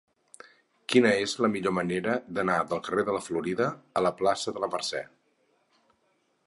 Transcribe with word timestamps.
Quina 0.93 1.11
és 1.25 1.35
la 1.45 1.49
millor 1.55 1.75
manera 1.79 2.15
d'anar 2.37 2.57
del 2.73 2.81
carrer 2.89 3.05
de 3.11 3.15
la 3.17 3.23
Florida 3.27 3.69
a 4.01 4.05
la 4.09 4.15
plaça 4.23 4.55
de 4.57 4.65
la 4.67 4.71
Mercè? 4.77 5.05